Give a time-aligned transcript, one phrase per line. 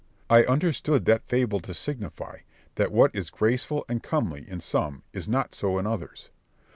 [0.31, 2.39] I understood that fable to signify,
[2.73, 6.31] that what is graceful and comely in some is not so in others.